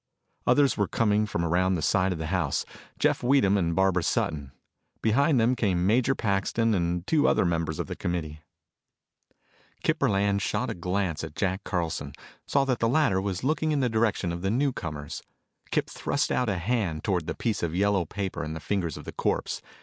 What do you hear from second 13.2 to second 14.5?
was looking in the direction of the